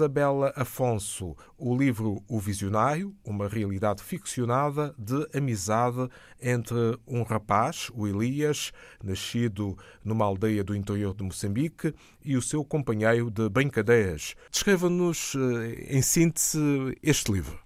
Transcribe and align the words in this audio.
Rosabela 0.00 0.50
Afonso, 0.56 1.36
o 1.58 1.76
livro 1.76 2.22
O 2.26 2.40
Visionário, 2.40 3.14
uma 3.22 3.46
realidade 3.46 4.02
ficcionada 4.02 4.94
de 4.96 5.28
amizade 5.36 6.08
entre 6.40 6.98
um 7.06 7.22
rapaz, 7.22 7.90
o 7.94 8.06
Elias, 8.06 8.72
nascido 9.04 9.76
numa 10.02 10.24
aldeia 10.24 10.64
do 10.64 10.74
interior 10.74 11.14
de 11.14 11.22
Moçambique, 11.22 11.94
e 12.24 12.34
o 12.34 12.40
seu 12.40 12.64
companheiro 12.64 13.30
de 13.30 13.46
brincadeiras. 13.50 14.34
Descreva-nos, 14.50 15.34
eh, 15.34 15.96
em 15.98 16.00
síntese, 16.00 16.58
este 17.02 17.30
livro 17.30 17.58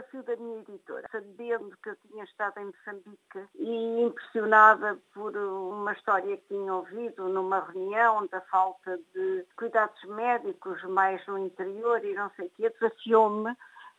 desafio 0.00 0.22
da 0.22 0.36
minha 0.36 0.60
editora, 0.60 0.89
sabendo 1.10 1.76
que 1.82 1.90
eu 1.90 1.96
tinha 2.08 2.24
estado 2.24 2.60
em 2.60 2.66
Moçambique 2.66 3.48
e 3.56 4.02
impressionada 4.02 4.98
por 5.12 5.36
uma 5.36 5.92
história 5.92 6.36
que 6.36 6.48
tinha 6.48 6.74
ouvido 6.74 7.28
numa 7.28 7.60
reunião 7.60 8.26
da 8.28 8.40
falta 8.42 8.98
de 9.14 9.44
cuidados 9.56 10.02
médicos 10.04 10.82
mais 10.84 11.24
no 11.26 11.38
interior 11.38 12.04
e 12.04 12.14
não 12.14 12.30
sei 12.36 12.46
o 12.46 12.50
quê, 12.50 12.70
desafiou-me 12.70 13.50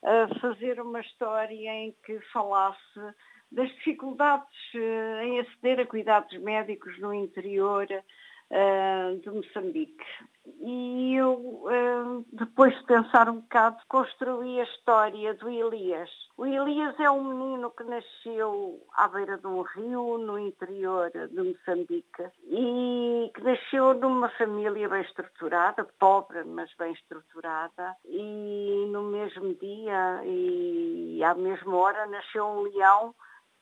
a 0.03 0.39
fazer 0.39 0.81
uma 0.81 0.99
história 1.01 1.69
em 1.69 1.95
que 2.03 2.19
falasse 2.31 2.99
das 3.51 3.69
dificuldades 3.75 4.47
eh, 4.73 5.25
em 5.25 5.39
aceder 5.41 5.79
a 5.81 5.85
cuidados 5.85 6.35
médicos 6.39 6.97
no 6.99 7.13
interior 7.13 7.87
uh, 8.51 9.17
de 9.19 9.29
Moçambique. 9.29 10.05
E 10.59 11.15
eu, 11.15 11.33
uh, 11.33 12.25
depois 12.33 12.75
de 12.75 12.83
pensar 12.85 13.29
um 13.29 13.39
bocado, 13.41 13.77
construí 13.87 14.59
a 14.59 14.63
história 14.63 15.33
do 15.35 15.49
Elias. 15.49 16.09
O 16.37 16.45
Elias 16.45 16.99
é 16.99 17.09
um 17.09 17.23
menino 17.23 17.71
que 17.71 17.83
nasceu 17.83 18.79
à 18.95 19.07
beira 19.07 19.37
de 19.37 19.47
um 19.47 19.61
rio, 19.61 20.17
no 20.17 20.37
interior 20.37 21.11
de 21.11 21.41
Moçambique, 21.41 22.23
e 22.43 23.31
que 23.33 23.43
nasceu 23.43 23.93
numa 23.93 24.29
família 24.29 24.89
bem 24.89 25.01
estruturada, 25.01 25.87
pobre, 25.99 26.43
mas 26.43 26.73
bem 26.77 26.91
estruturada, 26.93 27.95
e 28.05 28.87
no 28.91 29.03
mesmo 29.03 29.53
dia 29.55 30.21
e 30.25 31.23
à 31.23 31.33
mesma 31.35 31.75
hora 31.77 32.07
nasceu 32.07 32.45
um 32.45 32.61
leão 32.61 33.13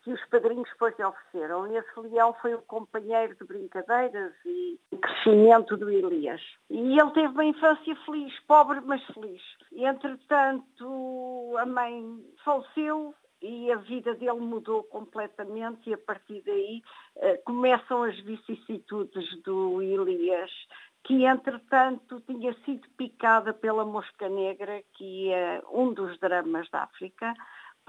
que 0.09 0.13
os 0.13 0.25
padrinhos 0.25 0.67
depois 0.69 0.97
lhe 0.97 1.05
ofereceram. 1.05 1.67
E 1.67 1.77
esse 1.77 1.99
leão 1.99 2.33
foi 2.41 2.55
o 2.55 2.61
companheiro 2.63 3.35
de 3.35 3.45
brincadeiras 3.45 4.33
e 4.43 4.79
crescimento 4.99 5.77
do 5.77 5.89
Elias. 5.89 6.41
E 6.69 6.99
ele 6.99 7.11
teve 7.11 7.27
uma 7.27 7.45
infância 7.45 7.95
feliz, 8.05 8.33
pobre 8.47 8.81
mas 8.81 9.03
feliz. 9.05 9.41
E, 9.71 9.85
entretanto, 9.85 11.55
a 11.59 11.65
mãe 11.65 12.03
faleceu 12.43 13.13
e 13.41 13.71
a 13.71 13.75
vida 13.77 14.15
dele 14.15 14.39
mudou 14.39 14.83
completamente 14.83 15.89
e 15.89 15.93
a 15.93 15.97
partir 15.97 16.41
daí 16.45 16.81
eh, 17.17 17.37
começam 17.45 18.03
as 18.03 18.19
vicissitudes 18.19 19.41
do 19.43 19.81
Elias, 19.81 20.51
que 21.05 21.23
entretanto 21.23 22.19
tinha 22.21 22.53
sido 22.65 22.85
picada 22.97 23.53
pela 23.53 23.85
mosca 23.85 24.27
negra, 24.27 24.81
que 24.97 25.31
é 25.31 25.61
um 25.71 25.93
dos 25.93 26.19
dramas 26.19 26.69
da 26.69 26.83
África, 26.83 27.33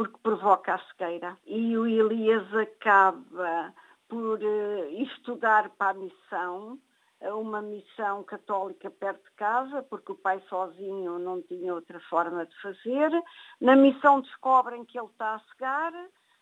porque 0.01 0.17
provoca 0.23 0.77
a 0.77 0.79
cegueira. 0.79 1.37
E 1.45 1.77
o 1.77 1.87
Elias 1.87 2.47
acaba 2.55 3.75
por 4.09 4.39
uh, 4.39 5.03
estudar 5.03 5.69
para 5.77 5.91
a 5.91 5.95
missão, 5.95 6.79
eh, 7.21 7.31
uma 7.35 7.61
missão 7.61 8.25
católica 8.25 8.91
perto 8.91 9.23
de 9.23 9.31
casa, 9.33 9.83
porque 9.83 10.13
o 10.13 10.15
pai 10.15 10.43
sozinho 10.49 11.19
não 11.19 11.43
tinha 11.43 11.75
outra 11.75 12.01
forma 12.01 12.47
de 12.47 12.63
fazer. 12.63 13.11
Na 13.61 13.77
missão 13.77 14.23
descobrem 14.23 14.87
que 14.87 14.99
ele 14.99 15.09
está 15.09 15.35
a 15.35 15.41
cegar, 15.53 15.93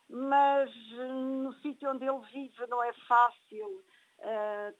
mas 0.08 0.70
eh, 0.92 1.12
no 1.12 1.52
sítio 1.54 1.90
onde 1.90 2.04
ele 2.04 2.20
vive 2.32 2.64
não 2.68 2.80
é 2.84 2.92
fácil 3.08 3.82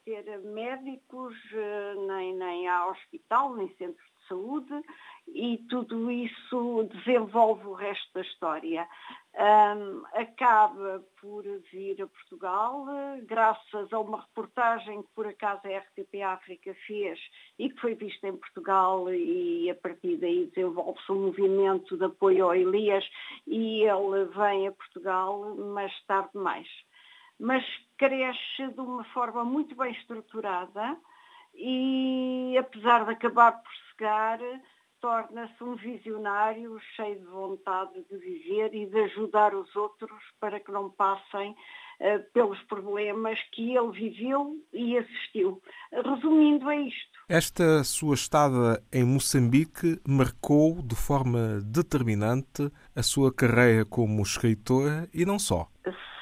ter 0.05 0.39
médicos, 0.41 1.35
uh, 1.53 2.07
nem, 2.07 2.35
nem 2.35 2.69
há 2.69 2.89
hospital, 2.89 3.55
nem 3.55 3.69
centros 3.77 4.09
saúde 4.29 4.83
e 5.27 5.59
tudo 5.69 6.11
isso 6.11 6.89
desenvolve 6.93 7.67
o 7.67 7.73
resto 7.73 8.13
da 8.15 8.21
história. 8.21 8.87
Um, 9.35 10.03
acaba 10.15 11.05
por 11.21 11.45
vir 11.71 12.03
a 12.03 12.07
Portugal, 12.07 12.87
graças 13.25 13.93
a 13.93 13.99
uma 14.01 14.23
reportagem 14.23 15.03
que 15.03 15.09
por 15.15 15.27
acaso 15.27 15.61
a 15.65 15.79
RTP 15.79 16.23
África 16.23 16.75
fez 16.87 17.21
e 17.59 17.69
que 17.71 17.81
foi 17.81 17.95
vista 17.95 18.27
em 18.27 18.37
Portugal 18.37 19.13
e 19.13 19.71
a 19.71 19.75
partir 19.77 20.17
daí 20.17 20.47
desenvolve-se 20.47 21.13
um 21.13 21.27
movimento 21.27 21.97
de 21.97 22.05
apoio 22.05 22.47
ao 22.47 22.55
Elias 22.55 23.05
e 23.47 23.83
ele 23.83 24.25
vem 24.35 24.67
a 24.67 24.73
Portugal, 24.73 25.55
mas 25.57 25.93
tarde 26.07 26.31
demais. 26.35 26.69
Mas 27.39 27.65
cresce 27.97 28.69
de 28.75 28.81
uma 28.81 29.05
forma 29.05 29.45
muito 29.45 29.75
bem 29.77 29.93
estruturada, 29.93 30.97
e 31.55 32.57
apesar 32.59 33.05
de 33.05 33.13
acabar 33.13 33.53
por 33.53 33.73
cegar, 33.91 34.41
torna-se 35.01 35.63
um 35.63 35.77
visionário 35.77 36.79
cheio 36.97 37.19
de 37.19 37.27
vontade 37.27 37.93
de 38.11 38.19
viver 38.19 38.75
e 38.75 38.87
de 38.87 39.01
ajudar 39.01 39.55
os 39.55 39.75
outros 39.77 40.19
para 40.41 40.59
que 40.61 40.73
não 40.73 40.91
passem 40.91 41.53
uh, 41.53 42.33
pelos 42.33 42.61
problemas 42.65 43.39
que 43.53 43.77
ele 43.77 43.93
viveu 43.93 44.57
e 44.73 44.99
assistiu. 44.99 45.63
Resumindo, 45.93 46.69
é 46.71 46.81
isto. 46.81 47.19
Esta 47.29 47.85
sua 47.85 48.15
estada 48.15 48.83
em 48.93 49.05
Moçambique 49.05 50.01
marcou 50.07 50.83
de 50.83 50.97
forma 50.97 51.61
determinante 51.65 52.71
a 52.95 53.03
sua 53.03 53.33
carreira 53.33 53.85
como 53.85 54.23
escritora 54.23 55.09
e 55.13 55.25
não 55.25 55.39
só. 55.39 55.69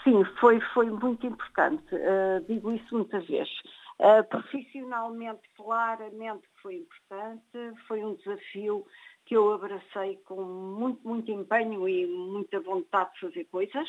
Sim, 0.06 0.24
foi, 0.38 0.60
foi 0.72 0.88
muito 0.88 1.26
importante. 1.26 1.92
Uh, 1.92 2.40
digo 2.46 2.70
isso 2.70 2.94
muitas 2.94 3.26
vezes. 3.26 3.52
Uh, 3.98 4.22
profissionalmente, 4.28 5.40
claramente 5.56 6.46
foi 6.62 6.76
importante, 6.76 7.80
foi 7.88 8.04
um 8.04 8.14
desafio 8.14 8.86
que 9.24 9.36
eu 9.36 9.52
abracei 9.52 10.16
com 10.24 10.40
muito, 10.44 11.00
muito 11.06 11.32
empenho 11.32 11.88
e 11.88 12.06
muita 12.06 12.60
vontade 12.60 13.12
de 13.14 13.20
fazer 13.20 13.44
coisas 13.46 13.88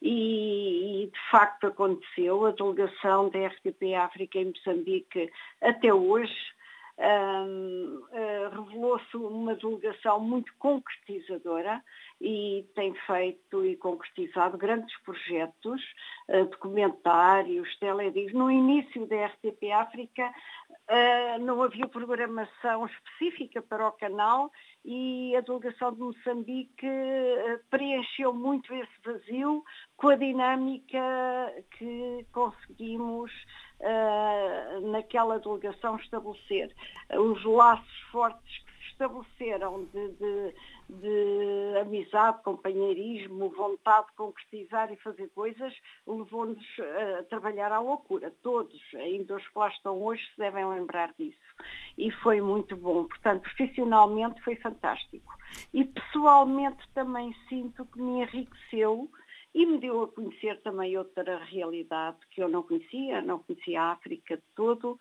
e, 0.00 1.02
e, 1.02 1.06
de 1.08 1.30
facto 1.30 1.66
aconteceu. 1.66 2.46
A 2.46 2.52
delegação 2.52 3.28
da 3.28 3.48
RTP 3.48 3.94
África 3.94 4.38
em 4.38 4.46
Moçambique 4.46 5.30
até 5.60 5.92
hoje 5.92 6.34
um, 6.98 8.02
uh, 8.10 8.64
revelou-se 8.64 9.16
uma 9.16 9.54
delegação 9.54 10.18
muito 10.20 10.52
concretizadora 10.58 11.82
e 12.20 12.66
tem 12.74 12.94
feito 13.06 13.64
e 13.64 13.76
concretizado 13.76 14.58
grandes 14.58 14.94
projetos, 15.02 15.80
uh, 16.28 16.44
documentários, 16.46 17.76
teledis. 17.78 18.32
No 18.32 18.50
início 18.50 19.06
da 19.06 19.26
RTP 19.26 19.70
África 19.72 20.28
uh, 20.28 21.38
não 21.40 21.62
havia 21.62 21.86
programação 21.86 22.86
específica 22.86 23.62
para 23.62 23.88
o 23.88 23.92
canal 23.92 24.50
e 24.84 25.36
a 25.36 25.40
delegação 25.40 25.92
de 25.92 26.00
Moçambique 26.00 26.86
preencheu 27.68 28.32
muito 28.32 28.72
esse 28.72 28.92
vazio 29.04 29.62
com 29.96 30.08
a 30.08 30.16
dinâmica 30.16 30.98
que 31.76 32.24
conseguimos 32.32 33.30
naquela 34.90 35.38
delegação 35.38 35.96
estabelecer. 35.96 36.74
Os 37.10 37.44
laços 37.44 38.00
fortes 38.10 38.58
que 38.58 38.72
se 38.78 38.90
estabeleceram 38.92 39.84
de, 39.92 40.08
de, 40.12 40.54
de 40.88 41.78
amizade, 41.80 42.42
companheirismo, 42.42 43.50
vontade 43.50 44.06
de 44.08 44.14
concretizar 44.14 44.92
e 44.92 44.96
fazer 44.96 45.28
coisas, 45.28 45.74
levou-nos 46.06 46.64
a 47.18 47.22
trabalhar 47.24 47.70
à 47.72 47.78
loucura. 47.78 48.32
Todos, 48.42 48.80
ainda 48.94 49.36
os 49.36 49.46
que 49.46 49.58
lá 49.58 49.68
estão 49.68 50.02
hoje, 50.02 50.22
se 50.30 50.38
devem 50.38 50.66
lembrar 50.66 51.12
disso. 51.18 51.38
E 51.96 52.10
foi 52.10 52.40
muito 52.40 52.76
bom. 52.76 53.04
Portanto, 53.04 53.42
profissionalmente 53.42 54.42
foi 54.42 54.56
fantástico. 54.56 55.34
E 55.74 55.84
pessoalmente 55.84 56.82
também 56.94 57.34
sinto 57.48 57.84
que 57.86 58.00
me 58.00 58.22
enriqueceu 58.22 59.10
e 59.54 59.66
me 59.66 59.78
deu 59.78 60.04
a 60.04 60.08
conhecer 60.08 60.60
também 60.62 60.96
outra 60.96 61.42
realidade 61.44 62.18
que 62.30 62.42
eu 62.42 62.48
não 62.48 62.62
conhecia, 62.62 63.20
não 63.22 63.38
conhecia 63.38 63.80
a 63.82 63.92
África 63.92 64.36
de 64.36 64.42
todo 64.54 64.98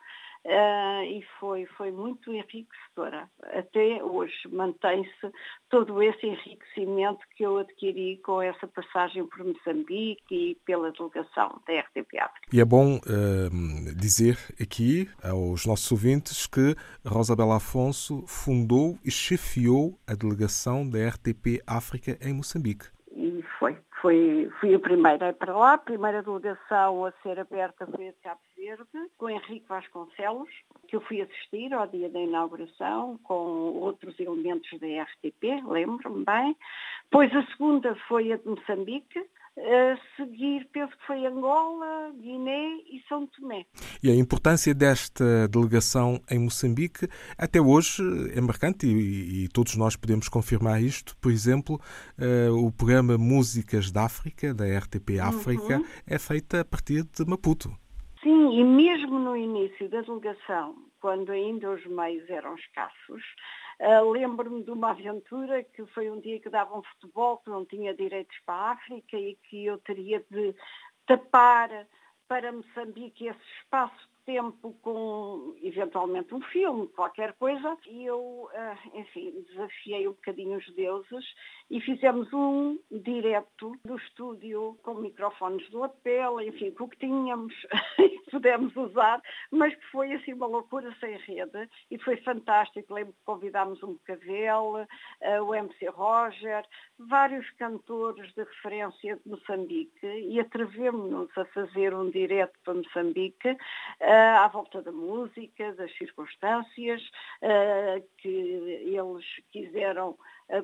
uh, 0.47 1.03
e 1.03 1.23
foi, 1.39 1.65
foi 1.77 1.91
muito 1.91 2.31
enriquecedora. 2.31 3.29
Até 3.43 4.03
hoje 4.03 4.33
mantém-se 4.49 5.31
todo 5.69 6.01
esse 6.01 6.25
enriquecimento 6.25 7.19
que 7.35 7.43
eu 7.43 7.57
adquiri 7.57 8.17
com 8.23 8.41
essa 8.41 8.67
passagem 8.67 9.25
por 9.27 9.43
Moçambique 9.43 10.23
e 10.31 10.55
pela 10.65 10.91
delegação 10.91 11.61
da 11.67 11.79
RTP 11.79 12.19
África. 12.19 12.47
E 12.51 12.61
é 12.61 12.65
bom 12.65 12.95
uh, 12.95 13.95
dizer 13.95 14.37
aqui 14.59 15.09
aos 15.21 15.65
nossos 15.65 15.91
ouvintes 15.91 16.47
que 16.47 16.75
Rosabela 17.05 17.57
Afonso 17.57 18.25
fundou 18.25 18.97
e 19.03 19.11
chefiou 19.11 19.99
a 20.07 20.15
delegação 20.15 20.89
da 20.89 21.07
RTP 21.09 21.61
África 21.67 22.17
em 22.21 22.33
Moçambique. 22.33 22.96
Fui, 24.07 24.49
fui 24.61 24.73
a 24.73 24.79
primeira 24.79 25.33
para 25.33 25.53
lá, 25.53 25.73
a 25.73 25.77
primeira 25.77 26.23
delegação 26.23 27.03
a 27.03 27.11
ser 27.21 27.37
aberta 27.37 27.85
foi 27.85 28.07
a 28.07 28.11
de 28.11 28.17
Cabo 28.23 28.39
Verde, 28.55 29.11
com 29.17 29.29
Henrique 29.29 29.67
Vasconcelos, 29.67 30.47
que 30.87 30.95
eu 30.95 31.01
fui 31.01 31.21
assistir 31.21 31.73
ao 31.73 31.85
dia 31.87 32.07
da 32.07 32.21
inauguração, 32.21 33.19
com 33.25 33.33
outros 33.33 34.17
elementos 34.17 34.79
da 34.79 35.03
RTP, 35.03 35.61
lembro-me 35.67 36.23
bem. 36.23 36.55
Pois 37.11 37.35
a 37.35 37.45
segunda 37.47 37.97
foi 38.07 38.31
a 38.31 38.37
de 38.37 38.47
Moçambique, 38.47 39.25
A 39.57 39.97
seguir, 40.15 40.67
penso 40.71 40.95
que 40.95 41.07
foi 41.07 41.25
Angola, 41.25 42.11
Guiné 42.21 42.75
e 42.91 43.03
São 43.09 43.25
Tomé. 43.25 43.65
E 44.03 44.11
a 44.11 44.15
importância 44.15 44.73
desta 44.73 45.47
delegação 45.47 46.21
em 46.29 46.37
Moçambique 46.37 47.07
até 47.37 47.59
hoje 47.59 48.03
é 48.35 48.39
marcante 48.39 48.85
e, 48.85 49.45
e 49.45 49.47
todos 49.47 49.75
nós 49.75 49.95
podemos 49.95 50.29
confirmar 50.29 50.79
isto. 50.79 51.17
Por 51.17 51.31
exemplo, 51.31 51.81
uh, 52.19 52.53
o 52.53 52.71
programa 52.71 53.17
Músicas 53.17 53.91
da 53.91 54.05
África, 54.05 54.53
da 54.53 54.65
RTP 54.65 55.19
África, 55.19 55.77
uhum. 55.77 55.85
é 56.05 56.19
feito 56.19 56.55
a 56.55 56.63
partir 56.63 57.03
de 57.03 57.25
Maputo. 57.25 57.69
Sim, 58.21 58.59
e 58.59 58.63
mesmo 58.63 59.17
no 59.17 59.35
início 59.35 59.89
da 59.89 60.01
delegação, 60.01 60.75
quando 61.01 61.31
ainda 61.31 61.71
os 61.71 61.85
meios 61.87 62.29
eram 62.29 62.55
escassos, 62.55 63.23
uh, 63.81 64.09
lembro-me 64.09 64.63
de 64.63 64.71
uma 64.71 64.91
aventura 64.91 65.63
que 65.63 65.85
foi 65.87 66.09
um 66.09 66.19
dia 66.19 66.39
que 66.39 66.49
davam 66.49 66.79
um 66.79 66.83
futebol, 66.83 67.37
que 67.37 67.49
não 67.49 67.65
tinha 67.65 67.93
direitos 67.93 68.37
para 68.45 68.55
a 68.55 68.71
África 68.71 69.17
e 69.17 69.35
que 69.49 69.65
eu 69.65 69.77
teria 69.79 70.23
de 70.29 70.55
tapar 71.05 71.69
para 72.27 72.51
Moçambique 72.51 73.27
esse 73.27 73.39
espaço 73.61 74.07
tempo 74.27 74.77
com 74.81 75.55
eventualmente 75.63 76.35
um 76.35 76.41
filme, 76.41 76.85
qualquer 76.89 77.31
coisa, 77.35 77.77
e 77.87 78.05
eu, 78.05 78.49
ah, 78.53 78.77
enfim, 78.93 79.41
desafiei 79.47 80.05
um 80.05 80.11
bocadinho 80.11 80.57
os 80.57 80.75
deuses 80.75 81.25
e 81.69 81.81
fizemos 81.81 82.31
um 82.33 82.79
direto 82.89 83.75
do 83.83 83.97
estúdio 83.97 84.77
com 84.83 84.95
microfones 84.95 85.67
de 85.69 85.75
lapela, 85.75 86.43
enfim, 86.43 86.71
com 86.71 86.85
o 86.85 86.89
que 86.89 86.97
tínhamos 86.97 87.53
e 87.99 88.19
pudemos 88.31 88.75
usar, 88.75 89.21
mas 89.51 89.75
que 89.75 89.85
foi 89.87 90.13
assim 90.13 90.33
uma 90.33 90.47
loucura 90.47 90.93
sem 90.99 91.17
rede 91.17 91.69
e 91.91 91.97
foi 91.97 92.17
fantástico. 92.17 92.93
Lembro 92.93 93.13
que 93.13 93.23
convidámos 93.25 93.81
um 93.83 93.93
Bocavel, 93.93 94.87
ah, 95.21 95.43
o 95.43 95.53
MC 95.53 95.87
Roger, 95.87 96.63
vários 96.97 97.49
cantores 97.51 98.33
de 98.33 98.43
referência 98.43 99.17
de 99.17 99.29
Moçambique 99.29 100.05
e 100.05 100.39
atrevemos-nos 100.39 101.29
a 101.37 101.45
fazer 101.45 101.93
um 101.93 102.09
direto 102.09 102.57
para 102.63 102.73
Moçambique 102.73 103.49
uh, 103.49 103.57
à 104.39 104.47
volta 104.47 104.81
da 104.81 104.91
música, 104.91 105.73
das 105.73 105.95
circunstâncias 105.97 107.01
uh, 107.41 108.03
que 108.17 108.27
eles 108.27 109.25
quiseram 109.51 110.11
uh, 110.11 110.17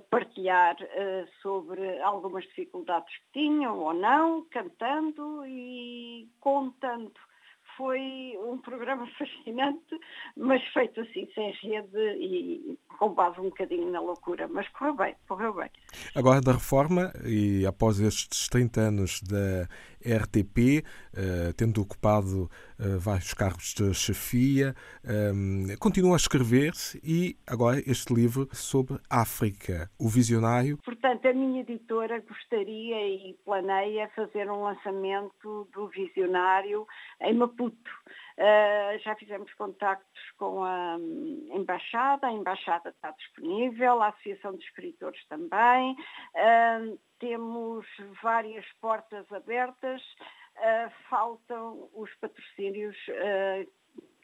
partilhar 0.10 0.76
sobre 1.42 2.02
algumas 2.02 2.44
dificuldades 2.46 3.14
que 3.18 3.42
tinham 3.42 3.80
ou 3.80 3.94
não, 3.94 4.46
cantando 4.46 5.46
e 5.46 6.30
contando 6.40 7.12
foi 7.78 8.38
um 8.40 8.58
programa 8.58 9.08
fascinante, 9.18 10.00
mas 10.38 10.64
feito 10.74 11.02
assim, 11.02 11.28
sem 11.34 11.52
rede 11.62 12.00
e 12.20 12.78
com 13.00 13.14
base 13.14 13.40
um 13.40 13.46
bocadinho 13.46 13.92
na 13.92 14.00
loucura. 14.00 14.48
Mas 14.48 14.68
correu 14.70 14.96
bem, 14.96 15.16
correu 15.28 15.54
bem. 15.54 15.70
Agora 16.16 16.42
da 16.42 16.54
reforma, 16.54 17.12
e 17.26 17.66
após 17.66 18.00
estes 18.00 18.48
30 18.48 18.82
anos 18.82 19.22
da 19.22 19.68
RTP, 20.04 20.84
eh, 21.16 21.54
tendo 21.56 21.82
ocupado 21.82 22.50
eh, 22.80 22.98
vários 22.98 23.34
cargos 23.34 23.74
de 23.74 23.94
chefia, 23.94 24.76
eh, 25.04 25.78
continua 25.80 26.16
a 26.16 26.18
escrever 26.18 26.74
e 27.04 27.38
agora 27.48 27.80
este 27.80 28.14
livro 28.14 28.48
sobre 28.52 29.00
África, 29.10 29.90
o 30.00 30.10
visionário. 30.10 30.78
Portanto, 30.84 31.26
a 31.28 31.34
minha 31.34 31.62
editora 31.62 32.20
gostaria 32.22 33.08
e 33.08 33.36
planeia 33.46 34.10
fazer 34.16 34.50
um 34.52 34.64
lançamento 34.64 35.68
do 35.74 35.88
visionário 35.88 36.86
em 37.22 37.34
Maputo. 37.34 37.63
Uh, 37.68 38.98
já 39.04 39.16
fizemos 39.16 39.54
contactos 39.54 40.32
com 40.38 40.64
a 40.64 40.98
um, 40.98 41.50
Embaixada, 41.52 42.28
a 42.28 42.32
Embaixada 42.32 42.90
está 42.90 43.12
disponível, 43.12 44.02
a 44.02 44.08
Associação 44.08 44.56
de 44.56 44.64
Escritores 44.64 45.24
também. 45.28 45.92
Uh, 45.94 47.00
temos 47.20 47.86
várias 48.22 48.66
portas 48.82 49.32
abertas, 49.32 50.02
uh, 50.02 50.92
faltam 51.10 51.90
os 51.94 52.14
patrocínios 52.16 52.98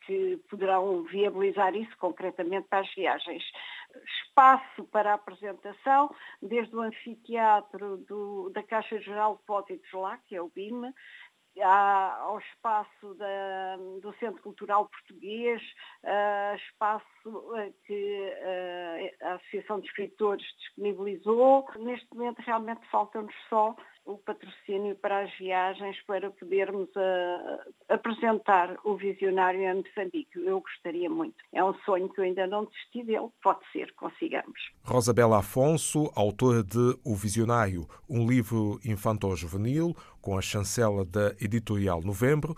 que 0.09 0.37
poderão 0.49 1.03
viabilizar 1.03 1.75
isso 1.75 1.95
concretamente 1.99 2.67
para 2.67 2.79
as 2.79 2.95
viagens. 2.95 3.43
Espaço 4.23 4.83
para 4.85 5.13
apresentação, 5.13 6.09
desde 6.41 6.75
o 6.75 6.81
anfiteatro 6.81 7.97
do, 7.97 8.49
da 8.49 8.63
Caixa 8.63 8.99
Geral 8.99 9.33
de 9.33 9.39
Depósitos 9.41 9.91
lá, 9.93 10.17
que 10.25 10.35
é 10.35 10.41
o 10.41 10.49
BIM, 10.49 10.91
ao 11.61 12.39
espaço 12.39 13.13
da, 13.15 13.77
do 14.01 14.13
Centro 14.19 14.41
Cultural 14.41 14.87
Português, 14.87 15.61
uh, 16.03 16.55
espaço 16.55 17.05
uh, 17.25 17.73
que 17.85 18.33
uh, 19.21 19.27
a 19.27 19.33
Associação 19.35 19.79
de 19.79 19.87
Escritores 19.87 20.45
disponibilizou. 20.59 21.65
Neste 21.79 22.07
momento 22.13 22.39
realmente 22.39 22.81
falta-nos 22.89 23.33
só 23.49 23.75
o 24.05 24.17
patrocínio 24.17 24.95
para 24.95 25.19
as 25.19 25.37
viagens 25.37 25.95
para 26.07 26.31
podermos 26.31 26.89
apresentar 27.87 28.75
o 28.83 28.95
visionário 28.95 29.61
em 29.61 29.75
Moçambique. 29.75 30.39
Eu 30.39 30.61
gostaria 30.61 31.07
muito. 31.07 31.35
É 31.53 31.63
um 31.63 31.75
sonho 31.85 32.09
que 32.09 32.19
eu 32.19 32.23
ainda 32.23 32.47
não 32.47 32.65
desisti 32.65 33.03
dele. 33.03 33.27
Pode 33.43 33.59
ser, 33.71 33.93
consigamos. 33.93 34.59
Rosabela 34.83 35.39
Afonso, 35.39 36.11
autora 36.15 36.63
de 36.63 36.97
O 37.05 37.15
Visionário, 37.15 37.87
um 38.09 38.27
livro 38.27 38.79
infantil-juvenil 38.83 39.93
com 40.21 40.37
a 40.37 40.41
chancela 40.41 41.05
da 41.05 41.33
editorial 41.39 42.01
Novembro. 42.01 42.55